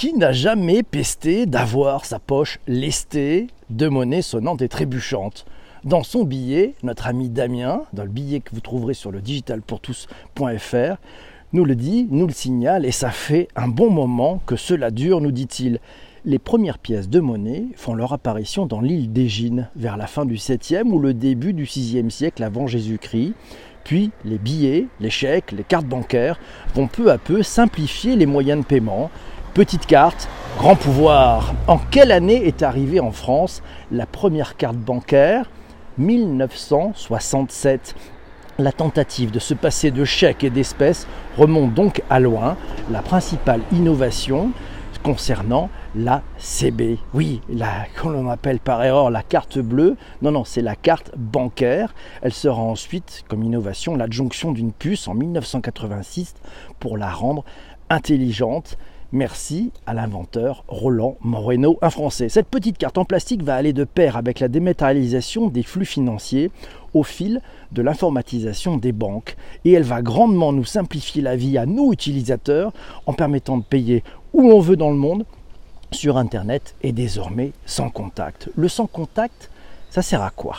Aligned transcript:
Qui 0.00 0.14
n'a 0.14 0.32
jamais 0.32 0.82
pesté 0.82 1.44
d'avoir 1.44 2.06
sa 2.06 2.18
poche 2.18 2.58
lestée 2.66 3.48
de 3.68 3.86
monnaie 3.86 4.22
sonnante 4.22 4.62
et 4.62 4.68
trébuchante 4.70 5.44
Dans 5.84 6.02
son 6.02 6.24
billet, 6.24 6.72
notre 6.82 7.06
ami 7.06 7.28
Damien, 7.28 7.82
dans 7.92 8.04
le 8.04 8.08
billet 8.08 8.40
que 8.40 8.54
vous 8.54 8.62
trouverez 8.62 8.94
sur 8.94 9.10
le 9.10 9.20
digitalpourtous.fr, 9.20 10.96
nous 11.52 11.64
le 11.66 11.74
dit, 11.76 12.08
nous 12.10 12.26
le 12.26 12.32
signale, 12.32 12.86
et 12.86 12.92
ça 12.92 13.10
fait 13.10 13.48
un 13.56 13.68
bon 13.68 13.90
moment 13.90 14.40
que 14.46 14.56
cela 14.56 14.90
dure, 14.90 15.20
nous 15.20 15.32
dit-il. 15.32 15.80
Les 16.24 16.38
premières 16.38 16.78
pièces 16.78 17.10
de 17.10 17.20
monnaie 17.20 17.66
font 17.76 17.92
leur 17.92 18.14
apparition 18.14 18.64
dans 18.64 18.80
l'île 18.80 19.12
d'Égine, 19.12 19.68
vers 19.76 19.98
la 19.98 20.06
fin 20.06 20.24
du 20.24 20.36
7e 20.36 20.88
ou 20.88 20.98
le 20.98 21.12
début 21.12 21.52
du 21.52 21.66
6e 21.66 22.08
siècle 22.08 22.42
avant 22.42 22.66
Jésus-Christ. 22.66 23.34
Puis 23.84 24.12
les 24.24 24.38
billets, 24.38 24.86
les 24.98 25.10
chèques, 25.10 25.52
les 25.52 25.64
cartes 25.64 25.86
bancaires 25.86 26.40
vont 26.74 26.86
peu 26.86 27.10
à 27.10 27.18
peu 27.18 27.42
simplifier 27.42 28.16
les 28.16 28.26
moyens 28.26 28.62
de 28.62 28.66
paiement, 28.66 29.10
Petite 29.54 29.86
carte, 29.86 30.28
grand 30.58 30.76
pouvoir. 30.76 31.54
En 31.66 31.78
quelle 31.78 32.12
année 32.12 32.46
est 32.46 32.62
arrivée 32.62 33.00
en 33.00 33.10
France 33.10 33.64
la 33.90 34.06
première 34.06 34.56
carte 34.56 34.76
bancaire? 34.76 35.50
1967. 35.98 37.96
La 38.60 38.70
tentative 38.70 39.32
de 39.32 39.40
se 39.40 39.54
passer 39.54 39.90
de 39.90 40.04
chèques 40.04 40.44
et 40.44 40.50
d'espèces 40.50 41.08
remonte 41.36 41.74
donc 41.74 42.00
à 42.08 42.20
loin. 42.20 42.56
La 42.92 43.02
principale 43.02 43.62
innovation 43.72 44.52
concernant 45.02 45.68
la 45.96 46.22
CB. 46.38 46.98
Oui, 47.12 47.40
la, 47.48 47.86
qu'on 48.00 48.28
appelle 48.28 48.60
par 48.60 48.84
erreur 48.84 49.10
la 49.10 49.24
carte 49.24 49.58
bleue. 49.58 49.96
Non, 50.22 50.30
non, 50.30 50.44
c'est 50.44 50.62
la 50.62 50.76
carte 50.76 51.10
bancaire. 51.16 51.92
Elle 52.22 52.34
sera 52.34 52.62
ensuite, 52.62 53.24
comme 53.26 53.42
innovation, 53.42 53.96
l'adjonction 53.96 54.52
d'une 54.52 54.72
puce 54.72 55.08
en 55.08 55.14
1986 55.14 56.34
pour 56.78 56.96
la 56.96 57.10
rendre 57.10 57.44
intelligente 57.88 58.78
Merci 59.12 59.72
à 59.86 59.94
l'inventeur 59.94 60.62
Roland 60.68 61.16
Moreno, 61.20 61.76
un 61.82 61.90
Français. 61.90 62.28
Cette 62.28 62.46
petite 62.46 62.78
carte 62.78 62.96
en 62.96 63.04
plastique 63.04 63.42
va 63.42 63.56
aller 63.56 63.72
de 63.72 63.82
pair 63.82 64.16
avec 64.16 64.38
la 64.38 64.46
dématérialisation 64.46 65.48
des 65.48 65.64
flux 65.64 65.84
financiers 65.84 66.52
au 66.94 67.02
fil 67.02 67.40
de 67.72 67.82
l'informatisation 67.82 68.76
des 68.76 68.92
banques 68.92 69.36
et 69.64 69.72
elle 69.72 69.82
va 69.82 70.00
grandement 70.00 70.52
nous 70.52 70.64
simplifier 70.64 71.22
la 71.22 71.34
vie 71.34 71.58
à 71.58 71.66
nous 71.66 71.92
utilisateurs 71.92 72.72
en 73.06 73.12
permettant 73.12 73.58
de 73.58 73.64
payer 73.64 74.04
où 74.32 74.48
on 74.52 74.60
veut 74.60 74.76
dans 74.76 74.90
le 74.90 74.96
monde 74.96 75.26
sur 75.90 76.16
Internet 76.16 76.76
et 76.84 76.92
désormais 76.92 77.50
sans 77.66 77.90
contact. 77.90 78.48
Le 78.54 78.68
sans 78.68 78.86
contact, 78.86 79.50
ça 79.90 80.02
sert 80.02 80.22
à 80.22 80.30
quoi? 80.30 80.58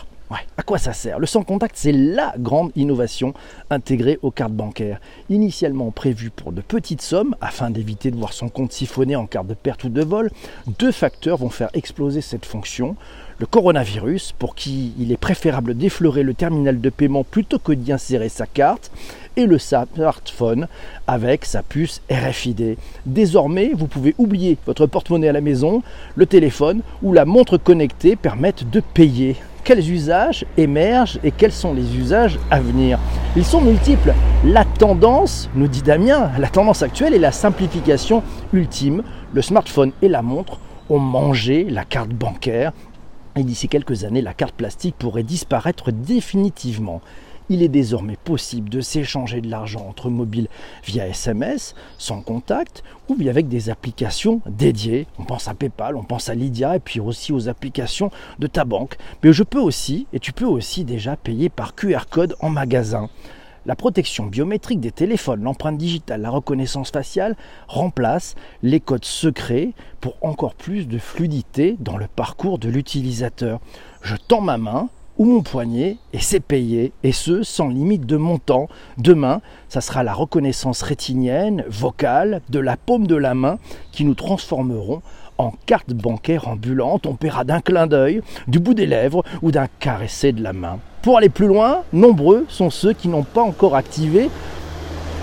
À 0.58 0.64
quoi 0.64 0.78
ça 0.78 0.94
sert? 0.94 1.20
Le 1.20 1.26
sans 1.26 1.44
contact, 1.44 1.76
c'est 1.78 1.92
la 1.92 2.34
grande 2.38 2.72
innovation 2.76 3.34
intégrée 3.70 4.20
aux 4.22 4.32
cartes 4.32 4.54
bancaires. 4.54 5.00
Initialement 5.30 5.92
prévue 5.92 6.30
pour 6.30 6.52
de 6.52 6.62
petites 6.62 7.02
sommes, 7.02 7.36
afin 7.42 7.70
d'éviter 7.70 8.12
de 8.12 8.18
voir 8.18 8.34
son 8.34 8.50
compte 8.50 8.72
siphonner 8.72 9.16
en 9.16 9.26
carte 9.26 9.48
de 9.48 9.54
perte 9.54 9.84
ou 9.84 9.90
de 9.90 10.04
vol, 10.04 10.32
deux 10.80 10.92
facteurs 10.92 11.38
vont 11.38 11.50
faire 11.50 11.70
exploser 11.74 12.22
cette 12.22 12.46
fonction. 12.46 12.96
Le 13.40 13.46
coronavirus, 13.48 14.34
pour 14.38 14.54
qui 14.54 14.94
il 15.00 15.12
est 15.12 15.18
préférable 15.18 15.74
d'effleurer 15.74 16.22
le 16.22 16.36
terminal 16.36 16.80
de 16.80 16.90
paiement 16.90 17.24
plutôt 17.24 17.58
que 17.58 17.72
d'y 17.72 17.92
insérer 17.92 18.30
sa 18.30 18.46
carte, 18.46 18.92
et 19.38 19.46
le 19.46 19.58
smartphone 19.58 20.68
avec 21.08 21.46
sa 21.46 21.64
puce 21.64 22.02
RFID. 22.12 22.78
Désormais, 23.06 23.72
vous 23.74 23.88
pouvez 23.88 24.14
oublier 24.18 24.58
votre 24.66 24.86
porte-monnaie 24.86 25.30
à 25.30 25.34
la 25.34 25.42
maison, 25.42 25.82
le 26.16 26.26
téléphone 26.26 26.82
ou 27.02 27.14
la 27.14 27.26
montre 27.26 27.58
connectée 27.58 28.16
permettent 28.16 28.70
de 28.70 28.82
payer 28.82 29.38
quels 29.64 29.90
usages 29.90 30.46
émergent 30.58 31.20
et 31.24 31.32
quels 31.32 31.52
sont 31.52 31.74
les 31.74 31.96
usages 31.98 32.40
à 32.50 32.60
venir. 32.60 33.00
Ils 33.36 33.46
sont 33.46 33.62
multiples. 33.62 34.14
La 34.44 34.66
tendance, 34.66 35.50
nous 35.56 35.68
dit 35.68 35.82
Damien, 35.82 36.32
la 36.38 36.50
tendance 36.50 36.84
actuelle 36.84 37.14
est 37.14 37.20
la 37.20 37.32
simplification 37.32 38.24
ultime. 38.54 39.04
Le 39.34 39.42
smartphone 39.42 39.92
et 40.02 40.08
la 40.08 40.22
montre 40.22 40.60
ont 40.90 41.00
mangé 41.00 41.66
la 41.70 41.86
carte 41.86 42.10
bancaire 42.10 42.74
et 43.38 43.44
d'ici 43.44 43.70
quelques 43.70 44.04
années, 44.04 44.22
la 44.22 44.34
carte 44.34 44.56
plastique 44.56 44.96
pourrait 44.98 45.24
disparaître 45.24 45.92
définitivement 45.92 47.02
il 47.52 47.64
est 47.64 47.68
désormais 47.68 48.16
possible 48.16 48.70
de 48.70 48.80
s'échanger 48.80 49.42
de 49.42 49.50
l'argent 49.50 49.86
entre 49.86 50.10
mobiles 50.10 50.48
via 50.86 51.06
SMS, 51.06 51.76
sans 51.98 52.22
contact, 52.22 52.82
ou 53.10 53.16
bien 53.16 53.30
avec 53.30 53.50
des 53.50 53.70
applications 53.70 54.40
dédiées. 54.48 55.06
On 55.20 55.26
pense 55.26 55.50
à 55.50 55.54
PayPal, 55.54 55.98
on 55.98 56.04
pense 56.04 56.30
à 56.30 56.34
Lydia, 56.34 56.78
et 56.78 56.80
puis 56.80 57.02
aussi 57.02 57.34
aux 57.34 57.50
applications 57.50 58.10
de 58.40 58.48
ta 58.48 58.64
banque. 58.64 58.96
Mais 59.22 59.34
je 59.34 59.44
peux 59.44 59.60
aussi, 59.60 60.08
et 60.14 60.20
tu 60.20 60.32
peux 60.32 60.46
aussi 60.46 60.86
déjà 60.86 61.18
payer 61.18 61.50
par 61.50 61.76
QR 61.76 62.06
code 62.10 62.38
en 62.40 62.50
magasin. 62.50 63.10
La 63.66 63.76
protection 63.76 64.28
biométrique 64.28 64.80
des 64.80 64.92
téléphones, 64.92 65.44
l'empreinte 65.44 65.78
digitale, 65.78 66.22
la 66.22 66.30
reconnaissance 66.30 66.90
faciale 66.90 67.36
remplacent 67.68 68.36
les 68.64 68.80
codes 68.80 69.04
secrets 69.04 69.74
pour 70.00 70.16
encore 70.22 70.56
plus 70.56 70.88
de 70.88 70.98
fluidité 70.98 71.76
dans 71.82 71.98
le 71.98 72.08
parcours 72.08 72.60
de 72.60 72.70
l'utilisateur. 72.70 73.60
Je 74.02 74.16
tends 74.16 74.42
ma 74.42 74.58
main, 74.58 74.88
ou 75.22 75.26
mon 75.26 75.44
poignet 75.44 75.98
et 76.14 76.20
c'est 76.20 76.40
payé, 76.40 76.94
et 77.04 77.12
ce 77.12 77.44
sans 77.44 77.68
limite 77.68 78.08
de 78.08 78.18
montant. 78.18 78.68
Demain, 78.98 79.42
ça 79.70 79.80
sera 79.80 80.02
la 80.02 80.16
reconnaissance 80.16 80.82
rétinienne, 80.82 81.64
vocale, 81.70 82.42
de 82.50 82.58
la 82.58 82.76
paume 82.76 83.06
de 83.06 83.16
la 83.16 83.36
main 83.36 83.60
qui 83.92 84.04
nous 84.04 84.16
transformeront 84.16 85.04
en 85.38 85.54
carte 85.68 85.94
bancaire 85.94 86.48
ambulante. 86.48 87.06
On 87.06 87.14
paiera 87.14 87.44
d'un 87.44 87.62
clin 87.62 87.86
d'œil, 87.86 88.24
du 88.48 88.58
bout 88.58 88.74
des 88.74 88.88
lèvres 88.88 89.24
ou 89.44 89.52
d'un 89.52 89.68
caressé 89.80 90.32
de 90.32 90.42
la 90.42 90.54
main. 90.54 90.80
Pour 91.04 91.20
aller 91.20 91.30
plus 91.30 91.46
loin, 91.46 91.84
nombreux 91.94 92.48
sont 92.50 92.72
ceux 92.72 92.94
qui 92.94 93.08
n'ont 93.08 93.22
pas 93.22 93.44
encore 93.44 93.76
activé 93.76 94.28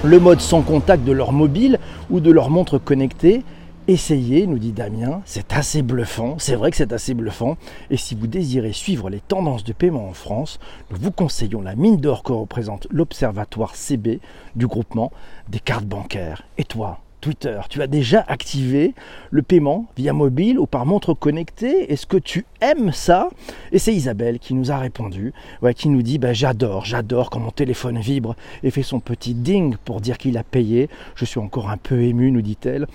le 0.05 0.21
mode 0.21 0.41
sans 0.41 0.63
contact 0.63 1.03
de 1.03 1.11
leur 1.11 1.33
mobile 1.33 1.81
ou 2.09 2.21
de 2.21 2.31
leur 2.31 2.51
montre 2.51 2.79
connectée 2.79 3.43
Essayez, 3.91 4.47
nous 4.47 4.59
dit 4.59 4.73
Damien, 4.73 5.23
c'est 5.25 5.55
assez 5.55 5.81
bluffant, 5.81 6.39
c'est 6.39 6.57
vrai 6.57 6.71
que 6.71 6.77
c'est 6.77 6.93
assez 6.93 7.15
bluffant, 7.15 7.57
et 7.89 7.97
si 7.97 8.15
vous 8.15 8.27
désirez 8.27 8.75
suivre 8.75 9.09
les 9.09 9.21
tendances 9.21 9.65
de 9.65 9.73
paiement 9.73 10.07
en 10.07 10.13
France, 10.13 10.61
nous 10.91 10.99
vous 10.99 11.11
conseillons 11.11 11.63
la 11.63 11.75
mine 11.75 11.97
d'or 11.97 12.23
que 12.23 12.35
représente 12.35 12.87
l'Observatoire 12.91 13.75
CB 13.75 14.21
du 14.57 14.67
groupement 14.67 15.11
des 15.49 15.59
cartes 15.59 15.87
bancaires. 15.87 16.45
Et 16.59 16.65
toi, 16.65 16.99
Twitter, 17.23 17.59
tu 17.71 17.81
as 17.81 17.87
déjà 17.87 18.23
activé 18.29 18.95
le 19.31 19.41
paiement 19.41 19.87
via 19.97 20.13
mobile 20.13 20.59
ou 20.59 20.67
par 20.67 20.85
montre 20.85 21.15
connectée? 21.15 21.91
Est-ce 21.91 22.07
que 22.07 22.19
tu 22.19 22.45
aimes 22.61 22.93
ça? 22.93 23.31
Et 23.73 23.79
c'est 23.79 23.95
Isabelle 23.95 24.39
qui 24.39 24.53
nous 24.53 24.71
a 24.71 24.77
répondu, 24.77 25.33
qui 25.75 25.89
nous 25.89 26.03
dit 26.03 26.19
bah, 26.19 26.35
J'adore, 26.35 26.85
j'adore 26.85 27.31
quand 27.31 27.41
mon 27.41 27.51
téléphone 27.51 27.99
vibre 27.99 28.37
et 28.63 28.71
fait 28.71 28.83
son 28.83 29.01
petit 29.01 29.35
ding 29.35 29.77
pour 29.85 30.03
dire 30.03 30.19
qu'il 30.19 30.37
a 30.37 30.45
payé. 30.45 30.91
Je 31.15 31.25
suis 31.25 31.41
encore 31.41 31.71
un 31.71 31.79
peu 31.79 32.03
ému, 32.03 32.31
nous 32.31 32.43
dit-elle. 32.43 32.87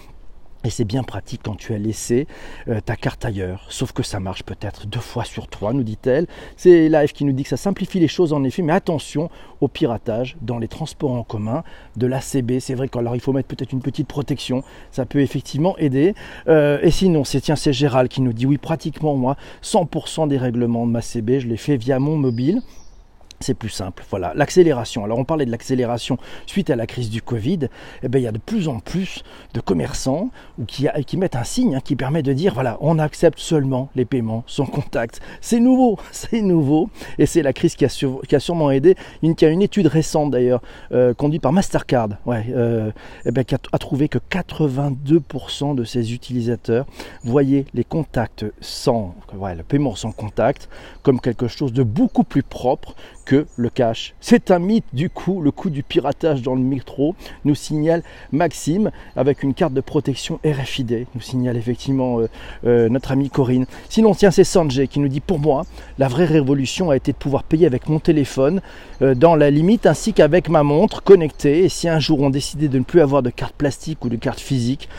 Et 0.65 0.69
c'est 0.69 0.85
bien 0.85 1.03
pratique 1.03 1.41
quand 1.43 1.55
tu 1.55 1.73
as 1.73 1.77
laissé 1.77 2.25
euh, 2.69 2.79
ta 2.79 2.95
carte 2.95 3.25
ailleurs. 3.25 3.65
Sauf 3.69 3.91
que 3.91 4.01
ça 4.01 4.21
marche 4.21 4.43
peut-être 4.43 4.87
deux 4.87 4.99
fois 4.99 5.25
sur 5.25 5.47
trois, 5.47 5.73
nous 5.73 5.83
dit-elle. 5.83 6.25
C'est 6.55 6.87
Live 6.87 7.11
qui 7.11 7.25
nous 7.25 7.33
dit 7.33 7.43
que 7.43 7.49
ça 7.49 7.57
simplifie 7.57 7.99
les 7.99 8.07
choses 8.07 8.31
en 8.31 8.43
effet, 8.45 8.61
mais 8.61 8.71
attention 8.71 9.29
au 9.59 9.67
piratage 9.67 10.37
dans 10.41 10.59
les 10.59 10.69
transports 10.69 11.11
en 11.11 11.23
commun 11.23 11.63
de 11.97 12.07
l'ACB. 12.07 12.59
C'est 12.59 12.75
vrai 12.75 12.87
qu'alors 12.87 13.15
il 13.15 13.21
faut 13.21 13.33
mettre 13.33 13.49
peut-être 13.49 13.73
une 13.73 13.81
petite 13.81 14.07
protection. 14.07 14.63
Ça 14.91 15.05
peut 15.05 15.19
effectivement 15.19 15.77
aider. 15.77 16.15
Euh, 16.47 16.79
et 16.81 16.91
sinon, 16.91 17.25
c'est 17.25 17.41
tiens, 17.41 17.57
c'est 17.57 17.73
Gérald 17.73 18.09
qui 18.09 18.21
nous 18.21 18.33
dit 18.33 18.45
oui, 18.45 18.57
pratiquement 18.57 19.15
moi, 19.15 19.35
100% 19.63 20.29
des 20.29 20.37
règlements 20.37 20.87
de 20.87 20.91
ma 20.91 21.01
CB, 21.01 21.41
je 21.41 21.47
les 21.47 21.57
fais 21.57 21.75
via 21.75 21.99
mon 21.99 22.15
mobile 22.15 22.61
c'est 23.43 23.53
plus 23.53 23.69
simple. 23.69 24.03
Voilà, 24.09 24.33
l'accélération. 24.35 25.03
Alors 25.03 25.19
on 25.19 25.25
parlait 25.25 25.45
de 25.45 25.51
l'accélération 25.51 26.17
suite 26.45 26.69
à 26.69 26.75
la 26.75 26.87
crise 26.87 27.09
du 27.09 27.21
Covid. 27.21 27.67
Eh 28.01 28.07
bien, 28.07 28.21
il 28.21 28.23
y 28.23 28.27
a 28.27 28.31
de 28.31 28.39
plus 28.39 28.67
en 28.67 28.79
plus 28.79 29.23
de 29.53 29.59
commerçants 29.59 30.29
qui, 30.67 30.87
qui 31.05 31.17
mettent 31.17 31.35
un 31.35 31.43
signe 31.43 31.75
hein, 31.75 31.81
qui 31.83 31.95
permet 31.95 32.23
de 32.23 32.33
dire 32.33 32.53
voilà, 32.53 32.77
on 32.81 32.99
accepte 32.99 33.39
seulement 33.39 33.89
les 33.95 34.05
paiements 34.05 34.43
sans 34.47 34.65
contact. 34.65 35.21
C'est 35.41 35.59
nouveau, 35.59 35.99
c'est 36.11 36.41
nouveau, 36.41 36.89
et 37.19 37.25
c'est 37.25 37.41
la 37.43 37.53
crise 37.53 37.75
qui 37.75 37.85
a, 37.85 37.89
qui 38.27 38.35
a, 38.35 38.39
sûrement 38.39 38.71
aidé. 38.71 38.95
Il 39.21 39.33
y 39.39 39.45
a 39.45 39.49
une 39.49 39.61
étude 39.61 39.87
récente 39.87 40.31
d'ailleurs 40.31 40.61
euh, 40.91 41.13
conduite 41.13 41.41
par 41.41 41.51
Mastercard, 41.51 42.09
ouais, 42.25 42.45
euh, 42.49 42.91
eh 43.25 43.31
bien, 43.31 43.43
qui 43.43 43.55
a, 43.55 43.77
trouvé 43.77 44.07
que 44.07 44.17
82% 44.17 45.75
de 45.75 45.83
ses 45.83 46.13
utilisateurs 46.13 46.85
voyaient 47.23 47.65
les 47.73 47.83
contacts 47.83 48.45
sans, 48.61 49.15
le 49.33 49.63
paiement 49.63 49.95
sans 49.95 50.11
contact 50.11 50.69
comme 51.01 51.19
quelque 51.19 51.47
chose 51.47 51.73
de 51.73 51.83
beaucoup 51.83 52.23
plus 52.23 52.43
propre 52.43 52.95
que 53.25 53.32
le 53.55 53.69
cash. 53.69 54.13
C'est 54.19 54.51
un 54.51 54.59
mythe 54.59 54.85
du 54.93 55.09
coup, 55.09 55.41
le 55.41 55.51
coût 55.51 55.69
du 55.69 55.83
piratage 55.83 56.41
dans 56.41 56.55
le 56.55 56.61
métro, 56.61 57.15
nous 57.45 57.55
signale 57.55 58.03
Maxime 58.31 58.91
avec 59.15 59.43
une 59.43 59.53
carte 59.53 59.73
de 59.73 59.81
protection 59.81 60.39
RFID, 60.45 61.05
nous 61.15 61.21
signale 61.21 61.57
effectivement 61.57 62.19
euh, 62.19 62.29
euh, 62.65 62.89
notre 62.89 63.11
amie 63.11 63.29
Corinne. 63.29 63.65
Sinon, 63.89 64.13
tiens, 64.13 64.31
c'est 64.31 64.43
Sanjay 64.43 64.87
qui 64.87 64.99
nous 64.99 65.07
dit 65.07 65.19
pour 65.19 65.39
moi, 65.39 65.65
la 65.97 66.07
vraie 66.07 66.25
révolution 66.25 66.89
a 66.89 66.95
été 66.95 67.11
de 67.11 67.17
pouvoir 67.17 67.43
payer 67.43 67.65
avec 67.65 67.89
mon 67.89 67.99
téléphone 67.99 68.61
euh, 69.01 69.15
dans 69.15 69.35
la 69.35 69.49
limite 69.49 69.85
ainsi 69.85 70.13
qu'avec 70.13 70.49
ma 70.49 70.63
montre 70.63 71.03
connectée. 71.03 71.63
Et 71.63 71.69
si 71.69 71.89
un 71.89 71.99
jour 71.99 72.21
on 72.21 72.29
décidait 72.29 72.67
de 72.67 72.79
ne 72.79 72.83
plus 72.83 73.01
avoir 73.01 73.23
de 73.23 73.29
carte 73.29 73.55
plastique 73.55 74.03
ou 74.05 74.09
de 74.09 74.15
carte 74.15 74.39
physique, 74.39 74.89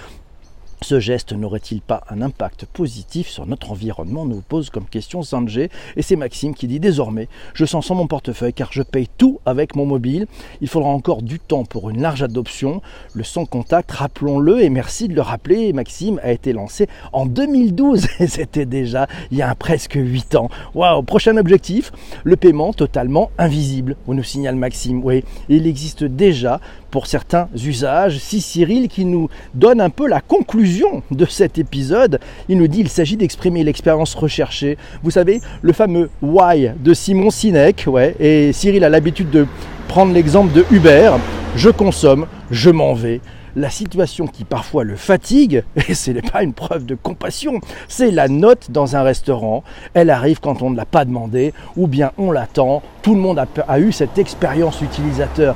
ce 0.85 1.01
geste 1.01 1.33
n'aurait-il 1.33 1.81
pas 1.81 2.05
un 2.11 2.21
impact 2.21 2.67
positif 2.67 3.29
sur 3.29 3.47
notre 3.47 3.73
environnement 3.73 4.27
nous 4.27 4.43
pose 4.43 4.69
comme 4.69 4.85
question 4.85 5.23
Sanjay. 5.23 5.71
Et 5.97 6.03
c'est 6.03 6.15
Maxime 6.15 6.55
qui 6.55 6.67
dit 6.67 6.79
désormais, 6.79 7.29
je 7.55 7.65
sens 7.65 7.87
sans 7.87 7.95
mon 7.95 8.07
portefeuille 8.07 8.53
car 8.53 8.71
je 8.71 8.83
paye 8.83 9.09
tout 9.17 9.41
avec 9.47 9.77
mon 9.77 9.87
mobile. 9.87 10.27
Il 10.61 10.69
faudra 10.69 10.91
encore 10.91 11.23
du 11.23 11.39
temps 11.39 11.65
pour 11.65 11.89
une 11.89 12.03
large 12.03 12.23
adoption. 12.23 12.83
Le 13.15 13.25
sans 13.25 13.47
contact, 13.47 13.93
rappelons-le 13.93 14.63
et 14.63 14.69
merci 14.69 15.09
de 15.09 15.15
le 15.15 15.23
rappeler, 15.23 15.73
Maxime 15.73 16.21
a 16.23 16.33
été 16.33 16.53
lancé 16.53 16.87
en 17.15 17.25
2012 17.25 18.07
et 18.21 18.27
c'était 18.27 18.67
déjà 18.67 19.07
il 19.31 19.39
y 19.39 19.43
a 19.43 19.55
presque 19.55 19.95
8 19.95 20.35
ans. 20.35 20.51
Waouh, 20.75 21.03
prochain 21.03 21.39
objectif, 21.39 21.93
le 22.25 22.37
paiement 22.37 22.75
totalement 22.75 23.31
invisible. 23.39 23.97
On 24.07 24.13
nous 24.13 24.23
signale 24.23 24.57
Maxime, 24.57 25.03
oui, 25.03 25.25
il 25.49 25.67
existe 25.67 26.05
déjà 26.05 26.61
pour 26.91 27.07
certains 27.07 27.49
usages. 27.57 28.19
Si 28.19 28.41
Cyril 28.41 28.89
qui 28.89 29.05
nous 29.05 29.29
donne 29.55 29.81
un 29.81 29.91
peu 29.91 30.07
la 30.07 30.21
conclusion 30.21 30.74
de 31.11 31.25
cet 31.27 31.59
épisode, 31.59 32.21
il 32.49 32.59
nous 32.59 32.69
dit 32.69 32.81
il 32.81 32.89
s'agit 32.89 33.17
d'exprimer 33.17 33.65
l'expérience 33.65 34.15
recherchée. 34.15 34.77
Vous 35.03 35.11
savez, 35.11 35.41
le 35.63 35.73
fameux 35.73 36.11
why 36.23 36.71
de 36.79 36.95
Simon 36.95 37.31
Sinek, 37.31 37.85
ouais, 37.87 38.15
et 38.19 38.53
Cyril 38.53 38.85
a 38.85 38.89
l'habitude 38.89 39.31
de 39.31 39.47
prendre 39.89 40.13
l'exemple 40.13 40.53
de 40.53 40.65
Uber, 40.71 41.13
je 41.57 41.71
consomme, 41.71 42.27
je 42.51 42.71
m'en 42.71 42.95
vais 42.95 43.21
la 43.57 43.71
situation 43.71 44.27
qui 44.27 44.45
parfois 44.45 44.85
le 44.85 44.97
fatigue, 44.97 45.65
et 45.89 45.95
ce 45.95 46.11
n'est 46.11 46.23
pas 46.23 46.43
une 46.43 46.55
preuve 46.55 46.87
de 46.87 46.95
compassion, 46.95 47.61
c'est 47.89 48.11
la 48.11 48.29
note 48.29 48.71
dans 48.71 48.97
un 48.97 49.03
restaurant. 49.03 49.63
Elle 49.95 50.11
arrive 50.11 50.41
quand 50.41 50.63
on 50.63 50.71
ne 50.71 50.77
l'a 50.77 50.85
pas 50.85 51.05
demandé, 51.05 51.53
ou 51.77 51.87
bien 51.87 52.13
on 52.19 52.33
l'attend. 52.33 52.83
Tout 53.03 53.15
le 53.15 53.21
monde 53.21 53.39
a, 53.39 53.47
a 53.69 53.79
eu 53.79 53.93
cette 53.93 54.19
expérience 54.19 54.81
utilisateur 54.81 55.55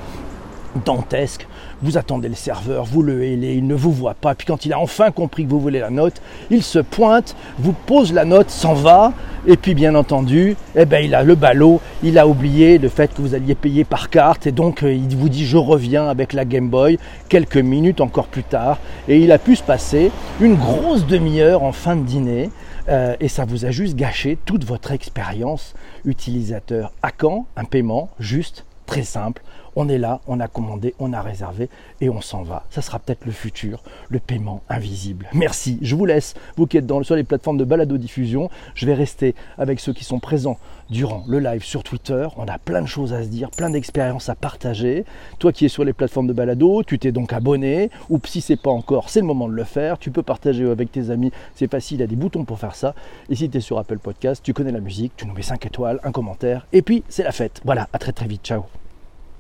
dantesque. 0.85 1.47
Vous 1.83 1.97
attendez 1.97 2.29
le 2.29 2.35
serveur, 2.35 2.85
vous 2.85 3.03
le 3.03 3.23
hélez, 3.25 3.55
il 3.55 3.67
ne 3.67 3.75
vous 3.75 3.93
voit 3.93 4.15
pas. 4.15 4.35
Puis 4.35 4.47
quand 4.47 4.65
il 4.65 4.73
a 4.73 4.79
enfin 4.79 5.11
compris 5.11 5.45
que 5.45 5.51
vous 5.51 5.61
voulez 5.61 5.79
la 5.79 5.91
note, 5.91 6.21
il 6.51 6.63
se 6.63 6.79
pointe, 6.79 7.37
vous 7.59 7.73
pose 7.73 8.13
la 8.13 8.25
note, 8.25 8.51
s'en 8.51 8.75
va. 8.75 9.13
Et 9.47 9.57
puis 9.57 9.75
bien 9.75 9.95
entendu, 9.95 10.57
eh 10.75 10.85
ben, 10.85 11.05
il 11.05 11.15
a 11.15 11.23
le 11.23 11.35
ballot, 11.35 11.81
il 12.03 12.19
a 12.19 12.27
oublié 12.27 12.79
le 12.79 12.89
fait 12.89 13.15
que 13.15 13.23
vous 13.23 13.35
alliez 13.35 13.55
payer 13.55 13.85
par 13.85 14.11
carte. 14.11 14.47
Et 14.47 14.53
donc 14.53 14.83
euh, 14.83 14.93
il 14.93 15.17
vous 15.17 15.29
dit 15.29 15.47
je 15.47 15.57
reviens 15.57 16.09
avec 16.09 16.33
la 16.33 16.45
Game 16.45 16.69
Boy 16.69 16.99
quelques 17.29 17.57
minutes 17.57 18.01
encore 18.01 18.27
plus 18.27 18.45
tard. 18.45 18.79
Et 19.07 19.19
il 19.19 19.33
a 19.33 19.39
pu 19.39 19.57
se 19.57 19.63
passer 19.63 20.11
une 20.41 20.57
grosse 20.57 21.07
demi-heure 21.07 21.63
en 21.63 21.73
fin 21.73 21.97
de 21.97 22.03
dîner. 22.03 22.51
Euh, 22.89 23.15
et 23.21 23.29
ça 23.29 23.45
vous 23.45 23.65
a 23.67 23.71
juste 23.71 23.97
gâché 23.97 24.39
toute 24.45 24.65
votre 24.65 24.93
expérience 24.93 25.75
utilisateur. 26.05 26.93
À 27.03 27.11
quand? 27.11 27.47
Un 27.57 27.65
paiement 27.65 28.09
juste, 28.19 28.65
très 28.87 29.03
simple 29.03 29.43
on 29.79 29.89
est 29.89 29.97
là, 29.97 30.21
on 30.27 30.41
a 30.41 30.49
commandé, 30.49 30.97
on 30.99 31.13
a 31.13 31.23
réservé 31.23 31.69
et 32.01 32.11
on 32.11 32.21
s'en 32.21 32.43
va. 32.43 32.65
Ça 32.69 32.83
sera 32.83 32.99
peut-être 32.99 33.25
le 33.25 33.31
futur, 33.31 33.85
le 34.09 34.19
paiement 34.19 34.61
invisible. 34.69 35.29
Merci. 35.33 35.79
Je 35.83 35.95
vous 35.95 36.05
laisse, 36.05 36.35
vous 36.57 36.67
qui 36.67 36.79
êtes 36.79 36.87
dans, 36.87 37.01
sur 37.05 37.15
les 37.15 37.23
plateformes 37.23 37.59
de 37.59 37.65
balado-diffusion. 37.65 38.51
Je 38.75 38.87
vais 38.87 38.95
rester 38.95 39.37
avec 39.57 39.79
ceux 39.79 39.93
qui 39.93 40.03
sont 40.03 40.19
présents 40.19 40.59
durant 40.91 41.23
le 41.29 41.39
live 41.39 41.63
sur 41.63 41.85
Twitter. 41.85 42.27
On 42.37 42.49
a 42.49 42.59
plein 42.59 42.83
de 42.83 42.89
choses 42.89 43.13
à 43.13 43.23
se 43.23 43.29
dire, 43.29 43.53
plein 43.53 43.71
d'expériences 43.71 44.29
à 44.29 44.35
partager. 44.35 45.05
Toi 45.39 45.53
qui 45.53 45.67
es 45.67 45.69
sur 45.69 45.85
les 45.85 45.93
plateformes 45.93 46.27
de 46.27 46.33
balado, 46.33 46.83
tu 46.83 46.99
t'es 46.99 47.13
donc 47.13 47.33
abonné 47.33 47.91
ou 48.11 48.19
si 48.25 48.41
c'est 48.41 48.61
pas 48.61 48.71
encore, 48.71 49.11
c'est 49.11 49.21
le 49.21 49.27
moment 49.27 49.47
de 49.47 49.55
le 49.55 49.65
faire. 49.65 49.97
Tu 49.99 50.11
peux 50.11 50.25
partager 50.25 50.69
avec 50.69 50.91
tes 50.91 51.11
amis, 51.11 51.31
c'est 51.55 51.71
facile, 51.71 51.99
il 51.99 52.01
y 52.01 52.05
a 52.05 52.09
des 52.09 52.17
boutons 52.17 52.45
pour 52.45 52.59
faire 52.59 52.75
ça. 52.75 52.97
Et 53.31 53.37
si 53.37 53.49
tu 53.49 53.59
es 53.59 53.61
sur 53.61 53.79
Apple 53.79 53.99
Podcast, 53.99 54.43
tu 54.43 54.53
connais 54.53 54.73
la 54.73 54.81
musique, 54.81 55.13
tu 55.17 55.25
nous 55.25 55.35
mets 55.35 55.43
5 55.43 55.65
étoiles, 55.67 56.01
un 56.03 56.11
commentaire 56.11 56.67
et 56.73 56.83
puis 56.83 57.05
c'est 57.09 57.23
la 57.23 57.33
fête. 57.33 57.61
Voilà, 57.65 57.89
à 57.93 57.99
très 57.99 58.11
très 58.11 58.27
vite. 58.27 58.45
Ciao. 58.45 58.65